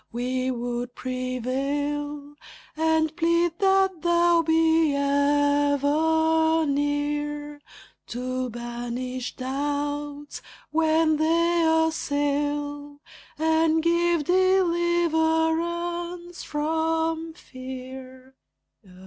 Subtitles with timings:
[0.11, 2.33] We would prevail,
[2.75, 7.61] And plead that thou be ever near
[8.07, 10.41] To banish doubts
[10.71, 12.99] when they assail,
[13.37, 18.33] And give deliverance from fear.